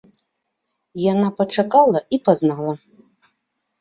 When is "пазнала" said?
2.31-2.73